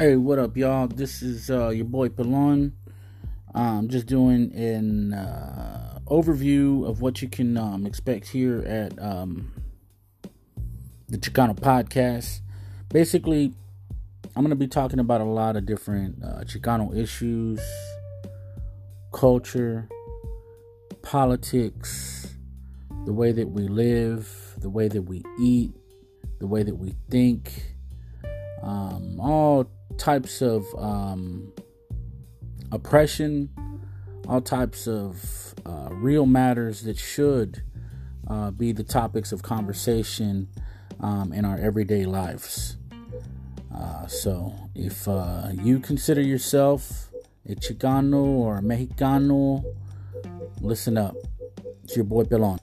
Hey, 0.00 0.16
what 0.16 0.38
up, 0.38 0.56
y'all? 0.56 0.86
This 0.86 1.20
is 1.20 1.50
uh, 1.50 1.68
your 1.68 1.84
boy 1.84 2.08
Pelon. 2.08 2.72
I'm 3.54 3.90
just 3.90 4.06
doing 4.06 4.50
an 4.54 5.12
uh, 5.12 5.98
overview 6.06 6.88
of 6.88 7.02
what 7.02 7.20
you 7.20 7.28
can 7.28 7.58
um, 7.58 7.84
expect 7.84 8.26
here 8.26 8.60
at 8.60 8.98
um, 8.98 9.52
the 11.10 11.18
Chicano 11.18 11.54
podcast. 11.54 12.40
Basically, 12.88 13.52
I'm 14.34 14.42
going 14.42 14.48
to 14.48 14.56
be 14.56 14.68
talking 14.68 15.00
about 15.00 15.20
a 15.20 15.24
lot 15.24 15.56
of 15.56 15.66
different 15.66 16.24
uh, 16.24 16.44
Chicano 16.44 16.96
issues, 16.96 17.60
culture, 19.12 19.86
politics, 21.02 22.36
the 23.04 23.12
way 23.12 23.32
that 23.32 23.50
we 23.50 23.68
live, 23.68 24.54
the 24.56 24.70
way 24.70 24.88
that 24.88 25.02
we 25.02 25.22
eat, 25.38 25.74
the 26.38 26.46
way 26.46 26.62
that 26.62 26.76
we 26.76 26.94
think, 27.10 27.74
um, 28.62 29.20
all 29.20 29.68
types 30.00 30.40
of 30.40 30.66
um, 30.78 31.52
oppression, 32.72 33.50
all 34.26 34.40
types 34.40 34.88
of 34.88 35.54
uh, 35.66 35.88
real 35.92 36.24
matters 36.24 36.82
that 36.82 36.98
should 36.98 37.62
uh, 38.26 38.50
be 38.50 38.72
the 38.72 38.82
topics 38.82 39.30
of 39.30 39.42
conversation 39.42 40.48
um, 41.00 41.32
in 41.32 41.44
our 41.44 41.58
everyday 41.58 42.06
lives. 42.06 42.78
Uh, 43.74 44.06
so, 44.06 44.54
if 44.74 45.06
uh, 45.06 45.48
you 45.62 45.78
consider 45.78 46.22
yourself 46.22 47.10
a 47.46 47.54
Chicano 47.54 48.24
or 48.24 48.58
a 48.58 48.62
Mexicano, 48.62 49.62
listen 50.60 50.96
up. 50.96 51.14
It's 51.84 51.94
your 51.94 52.04
boy 52.04 52.24
Pelon. 52.24 52.58